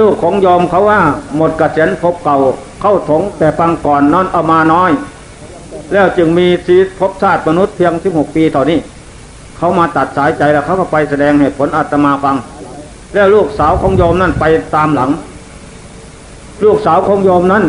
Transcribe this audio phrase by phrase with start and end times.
[0.00, 1.00] ลูกของยอมเขาว่า
[1.36, 2.38] หมดกระเสนภพเก่า
[2.80, 4.90] เข้าถงแต่ปังก่อนนอนเอามาน้อย
[5.92, 8.78] แล้วจึงมีชีวิตภพชาติมนุษย์เพียง16ปีเท่านี้
[9.56, 12.36] เขามาตัดสายใจแล้วเขาก็ไปแสดงเหตุผลอาตมาฟัง
[13.14, 15.10] แล้วลูกสาวของโยมนั่นไปตามหลัง
[16.64, 17.64] ลูกสาวของโยมนั้น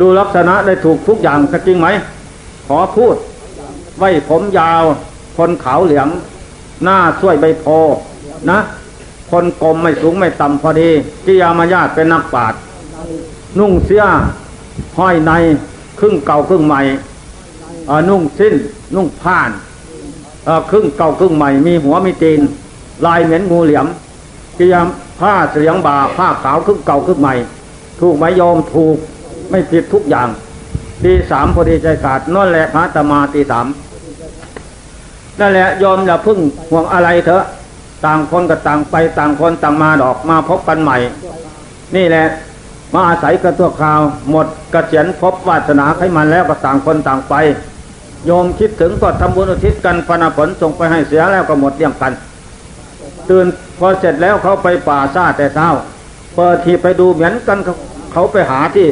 [0.00, 1.88] ดูลักษณะได้ถูกทุกอย่างจริงไหม
[2.68, 3.14] ขอพูด
[3.98, 4.82] ไว้ผมยาว
[5.36, 6.08] คนขาวเหลือง
[6.84, 7.64] หน้าช่วยใบโพ
[8.50, 8.58] นะ
[9.30, 10.88] คนกลมไม่สูงไม่ต่ำพอดี
[11.26, 12.60] กิยามายาตเป็นนักปราชญ์
[13.58, 14.04] นุ่งเสื้อ
[14.98, 15.32] ห้อยใน
[16.00, 16.80] ครึ่งเก่าครึ่งใหม่
[17.90, 18.54] อนุ่งสิ้น
[18.94, 19.50] นุ่งผ้าน
[20.70, 22.40] ครึ่งเก่าครึ่งใหม่ มีหัวมีตีน
[23.06, 23.86] ลายเหม็นงูเหลี่ยม
[24.58, 24.86] กิยาม
[25.20, 27.34] ผ้าเสียงบาผ้าขาวครึ่งเก่าครึ่งใหม่
[28.00, 28.96] ถูกไหมโยมถูก
[29.50, 30.28] ไม่ผิดทุกอย่าง
[31.02, 33.66] ตีสามพอดีใจขาดนั่นแหละพระตมาตีสาม
[35.40, 36.38] นั่นแหละโยมอย่าพึ่ง
[36.70, 37.44] ห่วงอะไรเถอะ
[38.06, 40.96] ต่างคนก็ต่างไปต่างคนต่างมาดอกมาพบกันใหม่
[41.96, 42.26] นี่แหละ
[42.94, 47.34] มาอาศัยกระตัวข่าว หมดกระเจียนพบวาสนาไขมันแล้วก็ต่างคนต่างไป
[48.26, 52.12] โยมคิดถึงก็ทำบุญอุทิศกันพนาผลส่งไปให้เสียแล้วก็หมดเรี่ยงกัน
[53.28, 53.46] ตื่น
[53.78, 55.68] พอเสร็จแล้วเขาไปป่าซาแต่เช้า
[56.34, 57.74] เปิดทีไปดูเหมือนกันเขา
[58.12, 58.86] เขาไปหาที่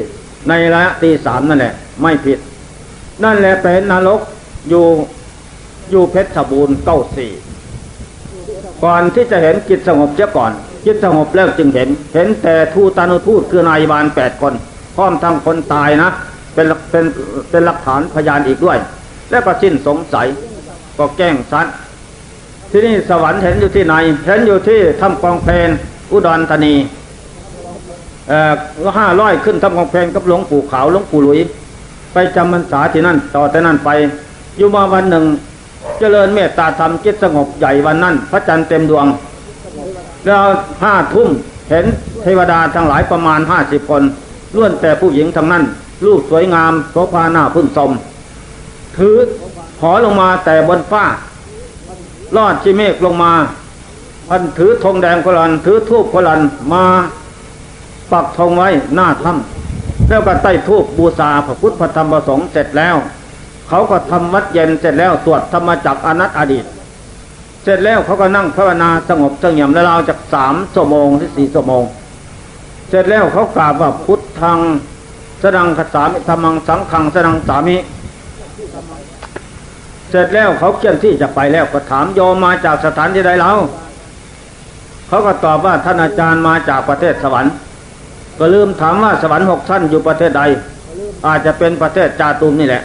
[0.48, 2.38] ในระยะตีสามนั่นแหละ ไม่ผิด
[3.24, 4.20] นั่นแหละเป็นนรก
[4.68, 4.84] อยู่
[5.90, 7.30] อยู่เพชรบูรณ์เก้าสี่
[8.82, 10.52] ก่อนที่จะเห็นจิตสงบเสียก่อน
[10.86, 14.52] จิตสงบแล้วจึงเห็น เห็นแต่ทูตานุทูตคือนายบาลแปดคน
[14.96, 16.10] พร้อมทั้งคนตายนะ
[16.54, 17.04] เป็นเป็น
[17.50, 18.78] เป็นหลักฐานพยานอีกด้วย
[19.30, 20.26] และก็สิ้นสงสัย
[20.98, 21.66] ก็แกล้งซัด
[22.70, 23.94] ที่นี่สวรรค์เห็นอยู่ที่ไหน
[24.26, 25.70] เห็นอยู่ที่ถ้ำกองเพลน
[26.12, 26.74] อุดรธานี
[28.28, 28.52] เอ่อ
[28.98, 31.40] ห้าร้อยขึ้นทำกองเพลนกับหลวงปู่ขาวหลวงปู่หลุย
[32.12, 33.90] ไปจำพรรษาที่นั่นต่อแต่นั่นไป
[34.58, 35.24] อยู่มาวันหนึ่ง
[35.98, 39.06] เจริญเมตตาธรรมจิตสงบใหญ่วันนั้น พระจันทร์เต็มดวง
[40.24, 40.44] แล้ว
[40.82, 41.28] ห้าทุ่ม
[41.70, 41.84] เห็น
[42.22, 44.02] เทวดาทั้งหลายประมาณห้าสิบคน
[44.54, 45.64] ล้วนแต่ผู้หญิงทั้งนั้น
[46.04, 47.90] รูปสวยงามโสภาหน้าพึ่งสม
[48.96, 49.16] ถือ
[49.80, 51.04] หอลงมาแต่บนฟ้า
[52.36, 53.32] ลอดชิเมฆลงมา
[54.28, 56.40] พันถือธงแดงพลันถือทูบพลัน
[56.72, 56.84] มา
[58.12, 62.96] ปักธงไว้หน้าถ้ำแล้วก็ใต้ทูบบูชาพระพุทธธรรมพระสงฆ์เสร็จแล้ว
[63.68, 66.64] เขาก็ทำวัดเย็นเสร็จแล้วสวดธรรมจักอนัตอดีต
[67.62, 71.84] เสร็จแล้วเขาก็นั่งภาวนาสงบสงบแล้วเราจากสามชั่วโมงถึงสี่ชั่วโมง
[72.88, 74.58] เสร็จแล้วเขากราบว่าพุทธัง
[75.42, 77.76] สดังคสามิธรรมังสังขังสดังสามิ
[80.10, 83.58] เสร็จแล้วเขาเคลื่อนที่จะไปแล้วก็ถามโยมมาจากสถานที่ใดแล้ว
[85.08, 87.52] เขาก็ตอบว่าท่านอาจารย์มาจากประเทศสวรรค์
[88.38, 90.42] ก็ลืมถามว่าสวรรค์หกชั้นอยู่ประเทศใด
[91.26, 92.82] อาจจะเป็นประเทศจาตุมนี่แหละ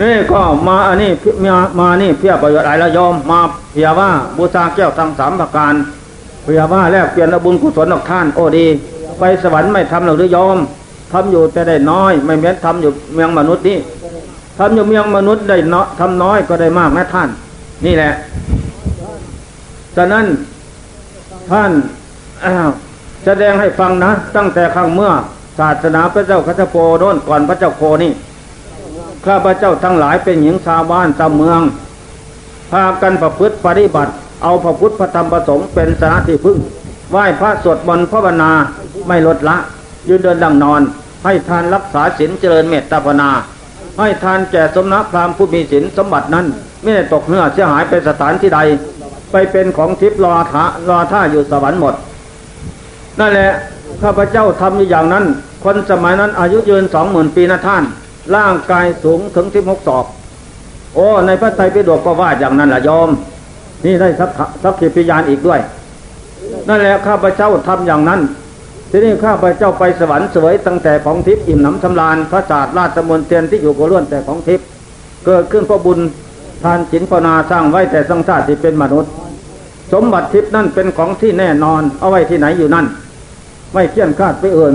[0.00, 1.10] นี่ก็มาอันนี้
[1.44, 3.40] มามานี่เพื่อประโยชน์อะไรละโยมมา
[3.72, 5.74] เพียว่าบูชาแก้วทั้งสามประการ
[6.42, 8.66] เพียว่าแลกเปลี่ยนบุญกุศลออกท่านโอ้ดี
[9.18, 10.58] ไปสวรรค์ไม่ทำหรือโยม
[11.12, 13.78] ทำอยู่แต่ได้น้อย ไม่เหมือนทำอยู่เมืองมนุษย์นี่
[14.58, 17.28] ทำอยู่เมืองมนุษย์ได้เนาะทำน้อยก็ได้มากนะท่าน
[17.84, 18.12] นี่แหละ
[19.96, 20.26] ฉะนั้น
[21.50, 21.70] ท่าน
[23.24, 25.10] แสดงให้ฟังนะ ตั้งแต่ครั้งเมื่อ
[25.58, 28.12] ศาสนาพระเจ้าคัจโปโน่นก่อนพระเจ้าโคนี่
[29.26, 31.60] ข้าพเจ้าทั้งหลายเป็นหญิงชาวบ้านชาวเมือง
[32.70, 34.12] พากันประพฤติปฏิบัติ
[34.42, 36.58] เอาพระพุทธพระธรรมประสงค์เป็นสาระที่พึ่ง
[37.10, 38.50] ไหว้พระสวดมนต์ภาวนา
[39.08, 39.56] ไม่ลดละ
[40.08, 40.80] ยืนเดินดังนอน
[41.24, 43.30] ให้ทานรักษาศีลเจริญเมตตาภาวนา
[43.98, 46.46] ให้ทานแก่สมณพราหมณ์ผู้มีศีลสมบัตินั้น
[46.82, 48.60] ไม่ได้ตกเนื้อเสียหายไปสถานที่ใด
[49.32, 51.94] ไปเป็นของทิพย์รอท่ารอท่าอยู่สวรรค์หมด
[53.20, 53.50] นั่นแหละ
[54.02, 55.24] ข้าพเจ้าทำอยู่อย่างนั้น
[55.64, 57.82] คนสมัยนั้นอายุยืนสองหมื่นปีนะท่าน
[58.36, 60.04] ร่างกายสูงถึงที่หกศอก
[60.94, 63.08] โอ้ ในพระไตรปิฎกก็ว่าอย่างนั้นแหละยอม
[63.84, 64.30] นี่ได้สัก
[64.62, 65.60] สักขีพยานอีกด้วย
[66.68, 68.20] นั่นแหละข้าพเจ้าทำอย่างนั้น
[68.90, 74.66] ทีนี้ข้าพเจ้าไปสวรรค์สวยตั้งแต่ของทิพย์อิ่มหนำสำราญพระศาสตร์ราชมนเทียนที่อยู่ก็ล้วนแต่ของทิพย์
[75.26, 75.98] เกิดขึ้นเพราะบุญ
[76.62, 79.10] ทานจินภาวนาสร้างไว้แต่สังสารที่เป็นมนุษย์
[79.92, 82.86] สมบัติทิพย์นั่นเป็นของที่แน่นอน เอาไว้ที่ไหนอยู่นั่น
[83.72, 84.74] ไม่เคี่ยนคาดไปเอื่น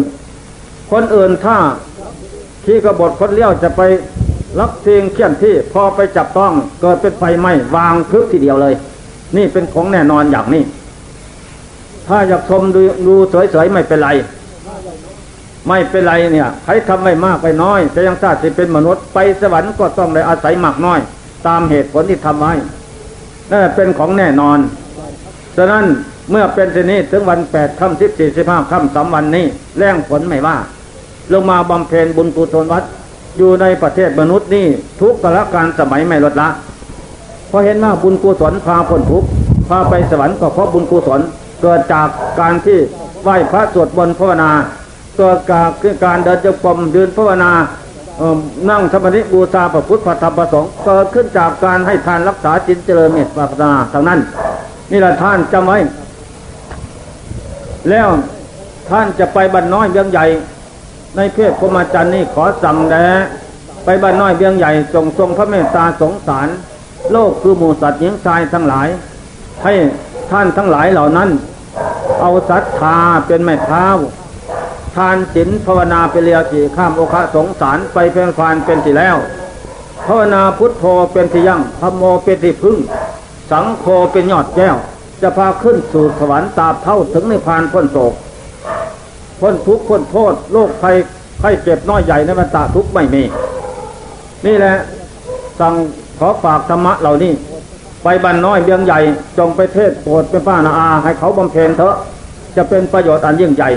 [0.92, 1.58] คนอื่นถ้า
[2.66, 3.82] ที่กบฏคนเลี้ยวจะไป
[4.60, 6.52] รับเสียงเคี่ยนที่พอไปจับต้อง
[6.82, 8.74] เกิดเป็นไฟไหม้วางพึบทีเดียวเลย
[9.36, 10.64] นี่เป็นของแน่นอนอย่างนี้
[12.08, 13.14] ถ้าอยากชมดูดู
[13.54, 14.10] สวยๆไม่เป็นไร
[15.68, 21.00] ไม่เป็นไรเนี่ยใครทำไม่มากไปน้อยแต่ยังชาติเป็นมนุษย์ไปสวรรค์ก็ต้องได้อาศัยมากน้อย
[21.48, 22.54] ตามเหตุผลที่ทำไว้
[23.50, 24.60] นั่นเป็นของแน่นอน
[25.58, 25.86] ฉะนั้น
[26.32, 29.46] เมื่อเป็นเช่นนี้ถึงวันแปดค่ำสิบสี่สิบห้าค่ำสามวันนี้
[29.78, 30.58] แรงผลไม่ว่า
[31.34, 32.84] ลงมาบำเพ็ญบุญกุศลวัด
[33.38, 34.66] อยู่ในประเทศมนุษย์นี่
[35.02, 36.50] ทุกกละการสมัยไม่ลดละ
[37.50, 39.24] เพราะเห็นว่าบุญกุศลพาพ้นทุก
[39.70, 41.22] พาไปสวรรค์ก็เพราะบุญกุศล
[41.62, 42.08] เกิดจาก
[42.40, 42.78] การที่
[43.24, 44.52] ไหว้พระสวดมนต์ภาวนา
[45.18, 47.52] ตัวกาคือการเดินจงกรมยืนภาวนา
[48.18, 48.38] เอ่อ
[48.70, 54.20] นั่งสมาธิบูชาพระพุทธพระธรรมพระสงฆ์เกิดขึ้นจากการให้ทานรักษาจิตเจริญเมตตาภาวนาทางนั้น
[54.92, 55.78] นี่แหละท่านจำไว้
[57.90, 58.08] แล้ว
[58.90, 60.26] ท่านจะไปบ้านน้อยเบียงใหญ่
[61.16, 63.06] ในเพศพรหมจรรย์นี่ขอสั่งแด่
[63.86, 66.48] ไปบ้านน้อยเบียงใหญ่จงทรงพระเมตตาสงสาร
[67.12, 68.88] โลกคือหมู่สัตว์หญิงชายทั้งหลาย
[69.64, 69.74] ให้
[70.32, 71.30] ท่านทั้งหลายเหล่านั้น
[72.22, 72.98] เอาศรัทธา
[73.28, 73.86] เป็นแม่เท้า
[74.96, 79.18] ทานศีลภาวนาเป็นเรียจีข้ามโอคะสงสารไปเพียงฟานเป็นที่แล้ว
[80.08, 82.78] ภาวนาพุทโธเป็นที่ยั่งธรรมโมเป็นที่พึ่ง
[83.52, 84.76] สังโฆเป็นยอดแก้ว
[85.22, 88.14] จะพาขึ้นสู่สวรรค์ตาบเท่าถึงในพานพ้นโศก
[89.40, 90.96] พ้นทุกข์พ้นโทษโรคภัย
[91.40, 93.24] ไข้เจ็บน้อยใหญ่ในบรรดาทุกข์ไม่มี
[94.46, 94.76] นี่แหละ
[95.60, 95.74] สั่ง
[96.20, 97.34] ขอฝากธรรมะเหล่านี้
[98.04, 99.00] ไปบ้านน้อยเบียงใหญ่
[99.38, 101.96] จงไปเทศโปรดเป็นป้านาอา ให้เขาบำเพ็ญเถอะ
[102.56, 103.70] จะเป็นประโยชน์อันยิ่งใหญ่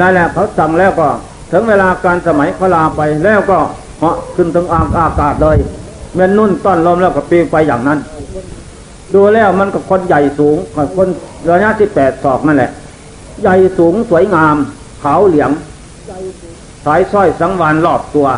[0.00, 1.08] นั่นแหละเขาสั่งแล้วก็
[1.52, 3.58] ถึงเวลาการสมัยเขาลาไปแล้วก็
[3.98, 4.82] เหาะขึ้นถึงอา
[5.20, 5.56] กาศเลย
[6.14, 7.98] เมื่อนุ่นต้อนลมแล้วก็ปีไปอย่างนั้น
[9.14, 11.08] ดูแล้วมันก็คนใหญ่สูงกับคน
[11.50, 12.70] ระยะที่แปดศอกนั่นแหละ
[13.42, 14.56] ใหญ่สูงสวยงาม
[15.02, 15.52] ขาวเหลี่ยม
[16.84, 18.28] สายสร้อยสังวานรอบตัว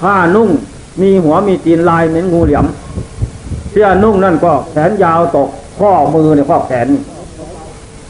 [0.00, 0.48] ผ้านุ่ง
[1.00, 2.66] มีหัวมีตีนลายเหมือนงูเหลี่ยม
[3.70, 5.48] เสื้อนุ่งนั่นก็แขนยาวตก
[5.78, 6.88] ข้อมือเนี่ยข้อแขน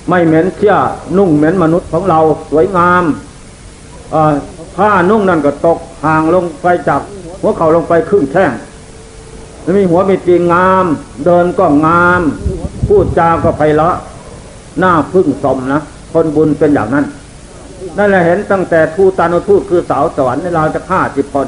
[0.08, 0.74] ไม่เหม็นเสื้อ
[1.16, 2.18] นุ่งเหม็นมนุษย์ของเรา
[2.50, 3.04] สวยงาม
[4.14, 4.16] อ
[4.76, 7.00] ผ้านุ่งนั่นก็ตกห่างลงไปจาก
[7.40, 8.52] หัวเข่าลงไปครึ่งแข้ง
[9.76, 10.84] มีหัวมีตีนงาม
[11.24, 12.20] เดินก็งาม
[12.88, 13.96] พูดจาก็ไพเราะ
[14.78, 15.80] หน้าพึ่งสมนะ
[16.12, 17.04] คนบุญเป็นอย่างนั้น
[17.98, 21.46] นั่นแหละเห็นตั้งแต่ทูตานุทูตคือสาวสวรรค์ในเราจะฆ่าสิบคน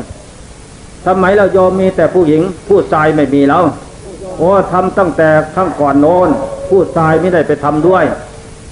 [1.07, 3.65] ทำไมเราโยมมีแต่ผู้หญิง ผู้ชายไม่มีแล้ว
[4.39, 6.29] โอ้ทำตั้งแต่ข้างก่อนโน้น
[6.71, 8.05] ผู้ชายไม่ได้ไปทำด้วย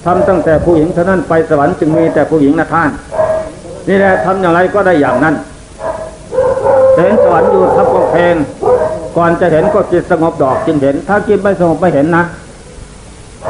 [0.05, 2.89] ทำตั้งแต่ผู้หญิงเท่านั้นไปสวรรค์จึงมีแต่ผู้หญิงนะท่าน
[3.87, 5.35] นี่แหละทำอย่างไรก็ได้อย่างนั้น
[6.95, 8.35] เห็นสวรรค์อยู่ทับกำแพง
[9.17, 12.23] ก่อนจะเห็นก็จิตสงบดอกจึงเห็น ถ้าจิตไม่สงบไม่เห็นนะ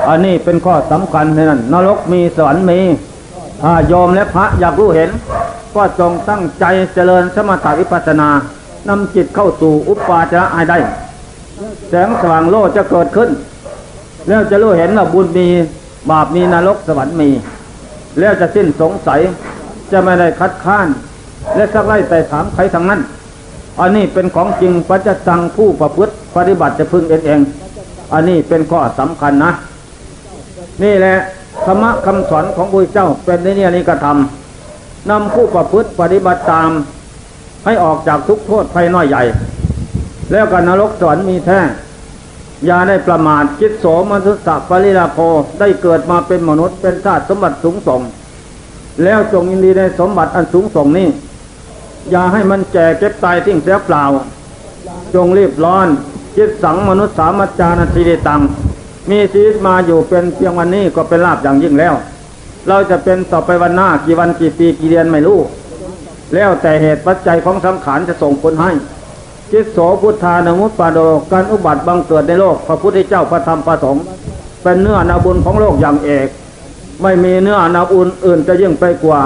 [0.07, 2.79] อันนี้เป็นข้อสำคัญนนั้นนรกมีสวรรค์มี
[3.61, 5.09] ถ้าโยมและพระอยากรู้เห็น
[5.75, 8.29] ก็จงตั้งใจเจริญสมถะวิปัสสนา
[8.89, 10.77] นำจิตเข้าสู่อุปาจาระได้
[11.89, 13.29] แสงสว่างโลกจะเกิดขึ้น
[14.27, 15.47] แล้วจะรู้เห็นว่าบุญมี
[16.09, 17.29] บาปมีนรกสวรรค์มี
[18.19, 19.21] แล้วจะสิ้นสงสัย
[19.91, 20.87] จะไม่ได้คัดค้าน
[21.55, 23.01] และสักไล่แต่ถามใครทั้งนั้น
[23.79, 27.39] อันนี้เป็นของจริงปัจจตังผู้ประพฤติปฏิบัติจะพึงเองเอง
[28.13, 29.51] อันนี้เป็นข้อสำคัญนะ
[30.83, 31.17] นี่แหละ
[31.65, 36.69] ธรรมะคำสอนของพระเจ้าเป็นในเนี่ยนี้กระทำนำผู้ประพฤติปฏิบัติตาม
[37.65, 39.23] ให้ออกจากทุกโทษภัยน้อยใหญ่
[40.31, 41.59] แล้วกันนรกสวรรค์มีแท้
[42.65, 45.19] อย่าได้ประมาทคิดโสมนุสสะปริลาโภ
[45.59, 48.01] ได้เกิดมาเป็นมนุษย์เป็นชาติสมบัติสูงส่ง
[49.03, 51.07] แล้วจงยินดีในสมบัติอันสูงส่งนี้
[52.11, 54.03] อย่าให้มันแก่เก็บตายทิ้งเสียเปล่า
[55.15, 55.87] จงรีบร้อน
[56.37, 58.41] จิตสังมนุษย์สามัจจานาทีเดตัง
[59.09, 61.93] มีชีวิตมาอยู่เป็นเพียงวันนี้ก็เป็นลาบอย่างยิ่งแล้ว
[62.67, 65.39] เราจะเป็นต่อไปวันหน้ากี่วันกี่ปีกี่เดือนไม่รู้
[66.33, 68.71] แล้วแต่เหตุปัจจัยของสังขารจะส่งผลให้
[69.51, 70.99] จิตโสพุทธานมุตปาโด
[71.31, 74.03] การอุบัติบังเกิดในโลก พระพุทธเจ้าพระธรรมพระสงฆ์
[74.63, 76.27] เป็นเนื้อนาบุญของโลกอย่างเอก
[77.01, 79.19] ไม่มีเนื้อนาบุญอื่นจะยิ่งไปกว่า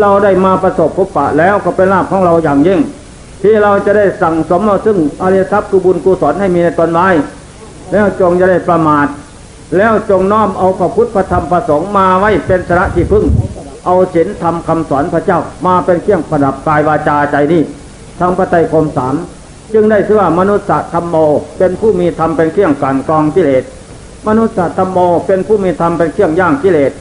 [0.00, 2.80] เราได้มาประสบพบปะแล้วก็เป็นลาภของเราอย่างยิ่ง
[3.42, 7.08] ที่เราจะได้สั่งสมเราซึ่งอริยทรัพย์กุบุญกุศลให้มีในตนไว้
[7.94, 9.06] แล้วจงจะได้ประมาท
[9.76, 13.24] แล้วจงน้อมเอาพระพุทธพระธรรมพระสงฆ์มาไว้เป็นสระที่พึ่ง
[13.86, 17.62] เอาศีลธรรมคำสอนพระเจ้ามาเป็นเครื่องประดับกายวาจาใจนี้
[18.18, 19.14] ทั้งพระไตรคมสาม
[19.72, 21.16] จึงได้ชื่อว่ามนุษย์ธรรมโม
[21.58, 23.64] เป็นผู้มีธรรมเป็นเครื่องกันกองกิเลส
[24.26, 26.92] มนุษย์ธรรมโมเป็นผู้มีธรรมเป็นเครื่องย่างกิเลส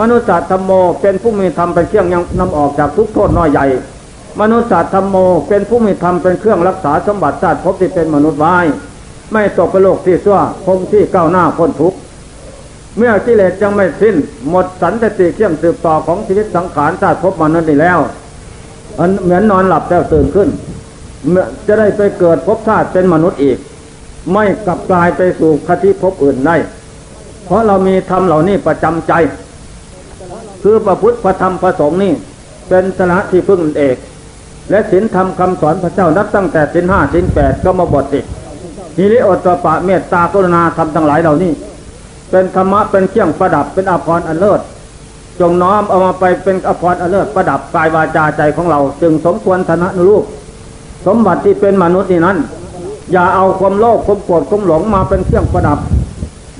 [0.00, 0.70] มนุษย์ธรรมโม
[1.02, 3.66] เป็นผู้มีธรรมเป็นเครื่องยังนำออกจากทุกโทษน้อยใหญ่
[4.40, 5.16] มนุษย์ธรรมโม
[5.48, 8.56] เป็นผู้มีธรรมเป็นเครื่องรักษาสมบัติชาติภพที่เป็นมนุษย์ไว้
[9.32, 11.98] ไม่ตกไปโลกที่ซั่วคงที่ก้าวหน้าพ้นทุกข์
[12.96, 14.16] เมื่อกิเลสยังไม่สิ้น
[14.50, 17.98] หมดสันติเขี่ยมสืบต่อของชีวิตสังขารชาติภพมนุษย์นี้แล้ว
[18.98, 20.48] อันเหมือนนอนหลับแล้วตื่นขึ้น
[21.66, 23.58] จะได้ไปเกิดภพชาติเป็นมนุษย์อีก
[24.32, 26.56] ไม่กลับกลายไปสู่คติภพอื่นได้
[27.44, 29.12] เพราะเรามีธรรมเหล่านี้ประจำใจ
[30.62, 32.12] คือประพุทธพระธรรมพระสงฆ์นี่
[32.68, 33.96] เป็นสนะที่พึ่งเอก
[34.70, 38.20] และศีลธรรมคำสอนพระเจ้านับตั้งแต่ศีลห้าศีลแปดก็มาบทสิ
[38.96, 41.52] ฮิริโอตปะเมตตากรุณาธรรมทั้งหลายเหล่านี้
[42.30, 44.60] เป็นธรรมะเป็นเครื่องประดับเป็นอภรณ์อันเลิศ
[45.40, 50.24] จงน้อมเอามาไปเป็นอภรณ์อันเลิศประดับกายวาจาใจของเรา จึงสมควรธนะนุรูป
[51.06, 52.36] สมบัติที่เป็นมนุษย์นี่นั้น
[53.12, 55.78] อย่าเอาความโลภความโกรธความหลงมาเป็นเครื่องประดับ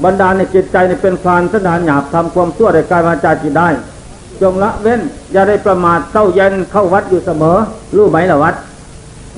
[0.04, 3.68] บรรดาในจิตใจในเป็นพานสนานหยาบทำความชั่วในกายวาจาจิตได้
[4.42, 5.00] จงละเว้น
[5.32, 7.56] อย่าได้ประมาทเต้าเย็นเข้าวัดอยู่เสมอ
[7.96, 8.54] รู้ไหมล่ะวัด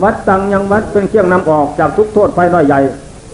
[0.02, 2.80] วัดตังยังวัดเป็นเครื่องนำออกจากทุกโทษภัยน้อยใหญ่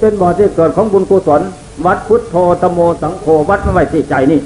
[0.00, 1.42] เป็นบ่อที่เกิดของบุญกุศล
[1.86, 4.40] วัดพุทโธธโมสังโฆวัดไม่ไว้ที่ใจนี่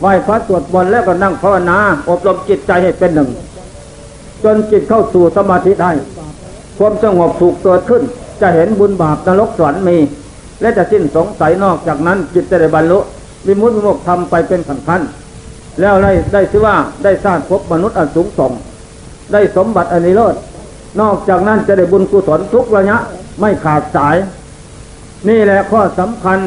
[0.00, 3.28] ไหว้พระสวดมนต์แล้วก็นั่งภาวนาอบรมจิตใจให้เป็นหนึ่ง
[4.44, 5.90] จนจิตเข้าสู่สมาธิได้
[6.78, 8.02] ความสงบถูกเกิดขึ้น
[8.40, 9.96] จะเห็นบุญบาปนรกสวรรค์มี
[10.60, 12.98] และจะสิ้นสงสัยนอกจากนั้น จิตจะได้บรรลุ
[13.46, 18.52] วิมุตติวิมุตติทำไปเป็นขั้นขันๆแล้วได้ได้ชื่อว่าได้สร้างภพมนุษย์อันสูงส่ง
[19.32, 20.34] ได้สมบัติอันนิโรธ
[21.00, 22.96] นอกจากนั้นจะได้บุญกุศลทุกระยะ
[23.40, 24.16] ไม่ขาดสาย
[25.28, 26.38] นี่แหละข้อสำคัญ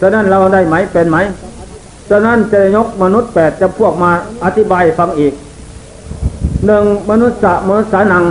[0.00, 1.18] ฉะนั้นเราได้ไหมเป็นไหม
[2.10, 4.10] ฉะนั้นจะยกมนุษย์แปดจะพวกมา
[4.44, 5.32] อธิบายฟังอีก
[6.66, 8.24] หนึ่งมนุษย์สะมนุษย์สานัง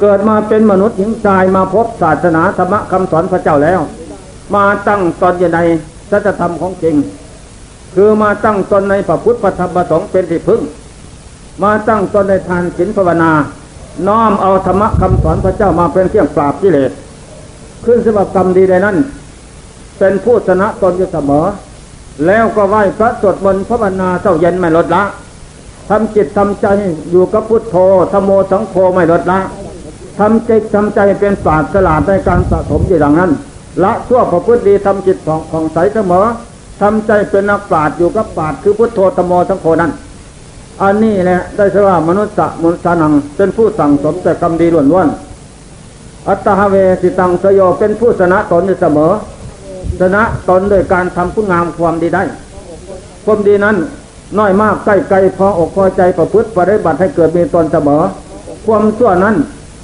[0.00, 3.80] เกิดมาเป็นมนุษย์หญิงชายมาพบศาสนาธรรมะคำสอนพระเจ้าแล้ว
[4.54, 5.60] มาตั้งตนอยู่ใน
[6.10, 6.96] สัจธรรมของจริง
[7.94, 10.60] คือมาตั้งตนในพระพุทธธรรมพระสงฆ์เป็นที่พึ่ง
[11.62, 13.32] มาตั้งตนในทานศีลภาวนา
[14.06, 16.90] น้อมเอาธรรมะคำสอนพระเจ้ามาเป็นเครื่องปราบกิเลส
[17.84, 18.96] ขึ้นสมบกรรมดีใดนั้น
[19.98, 21.44] เป็นผู้ชนะตนอยู่เสมอ
[22.26, 25.02] แล้วก็ไหว้พระสวดมนต์ภาวนาเจ้าเย็นไม่ลดละ
[25.88, 26.66] ทำจิตทำใจ
[27.10, 27.76] อยู่กับพุทโธ
[28.12, 29.38] ธโมสังโฆไม่ลดละ
[30.18, 33.30] ทำจิตทำใจเป็นปราดสลาดในการสะสมอยู่ดังนั้น
[33.82, 36.24] ละชั่วประพฤติดีทำจิตของของใสเสมอ
[36.80, 39.92] ทำใจเป็นนักปราดอยู่กับปราดคือพุทโธธโมสังโฆนั้น
[40.82, 49.12] อันนี้แหละได้ชื่อว่ามนุษย์สะมนุษย์นังเป็นผู้สั่งสมแต่กรรมดีล้วนๆอัตตาเวสิตังสโยเป็นผู้ชนะตนอยู่เสมอ
[50.00, 52.22] ชนะตนโดยการทำคุณงามความดีได้
[53.24, 53.76] ความดีนั้น
[54.38, 58.02] น้อยมากใกล้ไกลพออกพอใจประพฤติปฏิบัติให้เกิดมีตนเสมอ
[58.66, 59.36] ความชั่วนั้น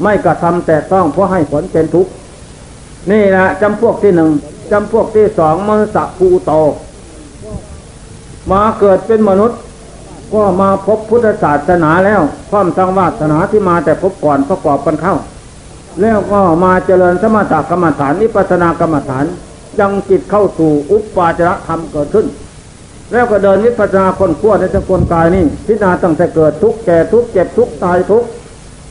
[0.02, 2.10] ไม่กระทำแต่ต้องเพราะให้ผลเป็นทุกข์
[3.10, 4.30] นี่นะจำพวกที่หนึ่ง
[4.72, 6.52] จำพวกที่สองมนุษย์ภูโต
[8.50, 9.58] มาเกิดเป็นมนุษย์
[10.34, 12.20] ก็มาพบพุทธศาสนาแล้ว
[12.50, 15.14] ความสังวาสนาที่มาแต่พบก่อนประกอบกันเข้า
[16.00, 19.24] แล้วก็มาเจริญสมถกรรมฐานนิพพานากรรมฐาน
[19.80, 22.26] ยังจิตเข้าสู่อุปปาจารธรรมเกิดขึ้น
[23.12, 28.24] แล้วก็เดินวิปัสสนาคนขั้วในสกุลกายนี่พิจารณาตั้งแต่เกิดทุกแก่ทุกเจ็บทุกตายทุก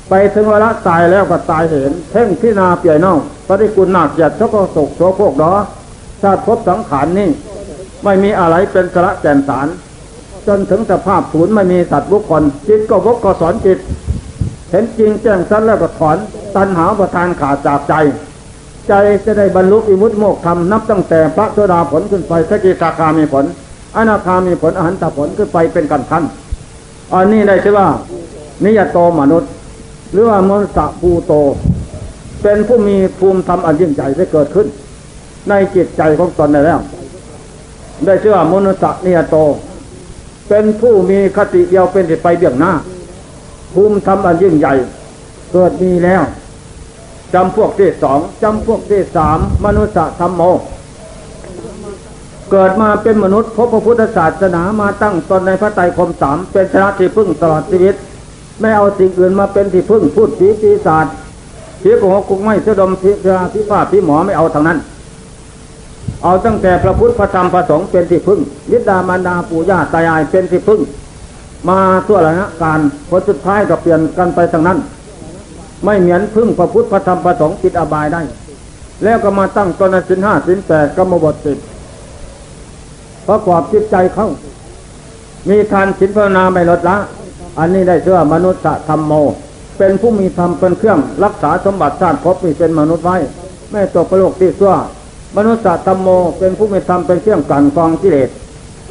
[0.09, 3.15] ไปถึงเวลาตายแล้วก็ตายเห็นเพ่งพิจารณาเปี่ยเน่า
[3.47, 5.53] ปฏิกุลหนักเจ็ดชกโศกโสโครกดอ
[6.21, 7.29] ชาติภพสังขารนี่
[8.03, 9.67] ไม่มีอะไรเป็นสระแก่นสาร
[10.47, 13.79] จนถึงสภาพศูนย์ไม่มีสัตว์บุคคลจิตก็วกก็สอนจิต
[14.69, 16.17] เห็นจริงแจ้งสันแล้วก็ถอน
[16.55, 17.93] ตัณหาประทานขาดจากใจ
[18.87, 18.93] ใจ
[19.25, 23.45] จะได้บรรลุอิมุตโมกธรรมนับตั้งแต่พระโสดาผลขึ้นไปสกิทาคามีผล
[23.95, 26.23] อนาคามีผลอหันตผลขึ้นไปเป็นกันขั้น
[27.13, 27.87] อันนี้ได้ชื่อว่า
[28.65, 29.49] นิยตโตมนุษย์
[30.11, 31.33] หรือว่ามนุษย์ภูโต
[32.41, 34.67] เป็นผู้มีภูมิธรรมอันยิ่งใหญ่ได้เกิดขึ้น
[35.49, 36.79] ในจิตใจของตนได้แล้ว
[38.05, 39.35] ได้ชื่อว่ามนุษย์นิยตโต
[40.49, 42.73] เป็นผู้มีคติเดียวเป็นที่ไปเบื้องหน้า
[43.73, 44.73] ภูมิธรรมอันยิ่งใหญ่
[45.51, 46.23] เกิดมีแล้ว
[47.33, 50.41] จำพวกที่สองจำพวกที่สามมนุษย์ธรรมโม
[52.51, 57.95] เกิดมาเป็นมนุษย์พบพระพุทธศาสนามาตั้งตนในพระไตรคมสามเป็นชนะที่พึ่งตลอดชีวิต
[58.59, 61.05] ไม่เอาสิ่งอื่นมาเป็นที่พึ่งพูดผีปีศาจ
[61.81, 64.77] ผีโกหกกุกไม่เสดมผีเสือผีฟ้าผีหมอไม่เอาทางนั้น
[66.23, 68.39] เอาตั้งแต่พระพุทธพระธรรมพระสงฆ์เป็นที่พึ่ง
[68.71, 70.81] วิดามารดาปู่ย่าตายายเป็นที่พึ่ง
[71.69, 74.77] มาทั่วระยะการผลสุดท้ายก็เปลี่ยนกันไปทางนั้น
[75.85, 78.21] ไม่เหมือนพึ่งพระพุทธพระธรรมพระสงฆ์ปิดอบายได้
[79.03, 81.57] แล้วก็มาตั้งตนในสินห้าสินแปดกรรมบทสิบ
[83.27, 84.27] ประกอบจิตใจเข้า
[85.49, 86.97] มีทานศีลภาวนาไม่ลดละ
[87.59, 89.13] อันนี้ได้เชื่อมนุษย์ธรรมโม
[89.77, 93.17] เป็นผู้มีธรรมเป็นเครื่องรักษาสมบัติชาติภพมีเป็นมนุษย์ไว้
[93.71, 94.73] ไม่ตกประโลกที่ซั่ว
[95.37, 96.07] มนุษย์ธรรมโม
[96.39, 98.29] เป็นผู้มีธรรมเป็นเครื่องกั่นกองกิเลส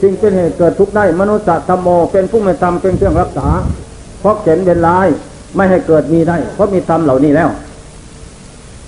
[0.01, 3.49] จึงเป็นเหตุเกิดทุกข์ได้มนุษย์ธรรมโมเป็นผู้มีธรรมเป็นเครื่องรักษา
[4.21, 5.07] เพราะเข็นเป็นลาย
[5.57, 7.49] ไม่ให้เกิดมีได้ เพราะมีธรรมเหล่านี้แล้ว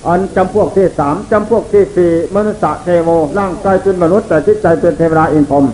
[0.06, 5.64] อันจำพวกที่สามจำพวกที่สี่มนุษย์เทโมร่างกายเป็นมนุษย์แต่จิตใจเป็นเทวดาอินพรม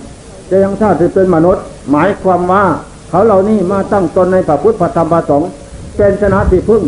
[0.51, 2.65] จะยังชาติเป็นมนุษย์ หมายความว่า
[3.11, 5.51] เขาเหล่านี้มาตั้งตนในพระพุทธพระธรรมพระสงฆ์
[5.97, 6.83] เป็นชนะที่พึ่ง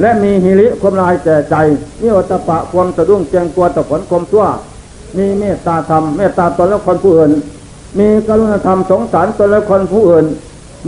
[0.00, 1.56] และมีหิริความลายแก่ใจ
[2.00, 4.44] มีอัตปะความสะดุ้งเจียงกลัวต่อผลความชั่ว
[5.16, 7.32] มีเมตตาธรรมเมตตาตนและคนผู้อื่น
[7.98, 10.26] มีกรุณาธรรมสงสารตนและคนผู้อื่น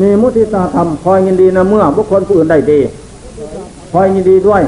[0.01, 2.81] มีมุทิตาธรรมคอยยินดีในเมื่อบุคคลผู้อื่นได้ดี
[3.93, 4.63] คอยยินดีด้วย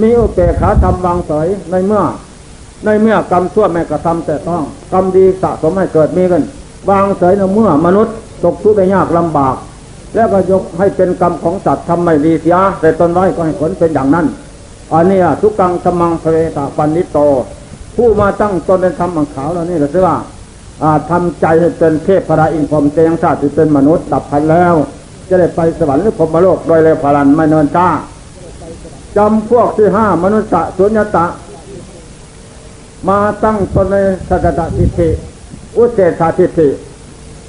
[0.00, 2.02] มีอุเบกขาธรรมวางเฉยในเมื่อ
[2.84, 4.62] ในเมื่อกรรมชั่วแม่กระทำแต่ต้อง
[4.92, 6.42] กรรมดีสะสมให้เกิดมีกัน
[6.90, 9.56] วางเฉยในเมื่อมนุษย์ตกทุกข์ได้ยากลำบาก
[10.16, 14.26] แล้วก็ยกให้เป็นกรรมของสัตว์ทำไม่ดีเสียแต่ตนไว้ก็ให้ผลเป็นอย่างนั้น
[14.92, 17.18] อันนี้ทุกกังสมังเพเวตาปันนิโต
[17.94, 20.16] ผู้มาตั้งตนเป็นธรรมังขาวแล้วนี่ก็คือว่า
[20.82, 24.74] อ่าทำใจให้เป็นเทพพระอินทร์พรมเตียงชาติเป็นมนุษย์ดับพันแล้ว
[25.28, 27.88] จะได้ไปสวรรค์หรือพรมโลกโดยเร็วพลันไม่เนินช้า
[29.16, 31.26] จำพวกที่ห้ามนุษย์สุญญตะ
[33.08, 33.96] มาตั้งตนใน
[34.28, 35.08] สัจตทิฏฐิ
[35.76, 36.68] อุเทธาทิฏฐิ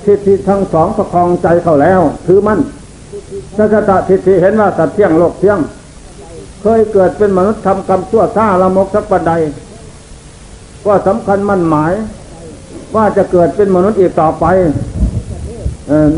[0.07, 2.59] ทิฏฐิทั้งสองประคองใจเขาแล้ว ถือมั่น
[3.57, 5.59] สัจตทิฏฐิเห็นว่าสัตว์เที่ยงโลกเที่ยง
[6.61, 9.31] เคยเกิดเป็นมนุษย์ทำกรรมชั่วซ่าละมกสักปันใด
[10.85, 11.93] ก็สำคัญมั่นหมาย
[12.95, 14.45] ว่าจะเกิดเป็นมนุษย์อีกต่อไป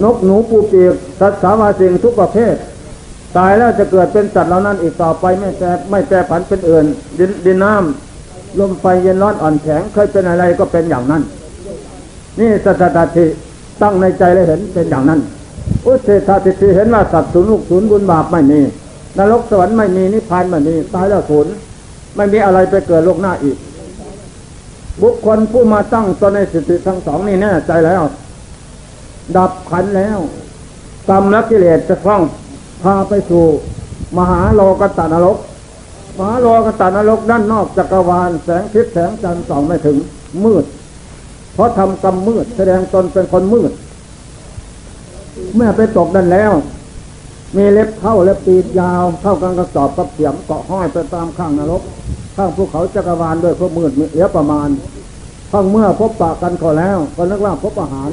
[0.03, 2.55] นกหนูปูปีกสัตว์สาวาสิ่งทุกประเภท
[3.37, 6.85] ตายแล้วจะเกิดเป็นสัตว์เหล่านั้นอีกต่อไปไม่แปรไม่แปรผันเป็นอื่น
[7.19, 11.23] ดินดินน้ำลมไฟเย็นร้อนอ่อนแข็งเคยเป็นอะไรก็เป็นอย่างนั้น
[12.39, 13.25] นี่สัจตทิ
[13.81, 15.19] ตั้งในใจและเห็นเป็นอย่างนั้น
[15.85, 18.59] อุเทธาทิฏฐิเห็นว่าสัตว์ศูนย์ลูกศูนย์บุญบาปไม่มี
[19.17, 21.51] นรกสวรรค์ไม่มีนิพพานไม่มีตายแล้วศูนย์
[22.15, 23.57] ไม่มีอะไรไปเกิดโลกหน้าอีก
[25.01, 28.03] บุคคลผู้มาตั้งตนในสติทั้งสองนี่แน่ใจแล้ว
[29.35, 30.19] ดับขันแล้ว
[31.09, 32.21] กรรมและกิเลสจะฟ้อง
[32.83, 33.43] พาไปสู่
[34.17, 35.37] มหาโลกตานรก
[36.17, 39.97] มหาโลกตานรกด้านนอกจักรวาลแสงทิศแสงจันทร์ส่องไม่ถึง
[40.43, 40.65] มืด
[41.59, 43.71] ราะทำกรรมมืด แสดงตนเป็นคนมืด
[45.55, 46.51] เมื่อไปตกนั่นแล้ว
[47.55, 51.81] มีเล็บเท่าเล็บปีดยาวเท่ากันกระสอบกับเสียมเกาะห้อยไปตามข้างนรก
[52.35, 54.69] ข้างภูเขาจักรวาลด้วยพวกมืดเหลือประมาณ
[55.51, 58.09] ข้างเมื่อพบปะกันก็แล้ว ก็นึกว่าพบอาหาร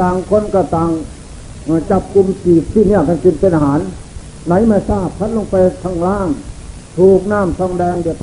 [0.00, 0.90] ต่างคนก็ต่าง
[1.90, 3.80] จับกลุ่มจีบที่เนี่ยกันกินเป็นอาหาร
[4.46, 6.28] ไหนไม่ทราบพัดลงไปข้างล่าง
[6.98, 8.18] ถูกน้ำทองแดงเดือด